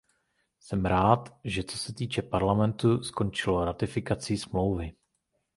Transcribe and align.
Jsem 0.59 0.85
rád, 0.85 1.35
že 1.43 1.63
co 1.63 1.77
se 1.77 1.93
týče 1.93 2.21
parlamentu, 2.21 3.03
skončilo 3.03 3.65
ratifikací 3.65 4.37
smlouvy. 4.37 4.93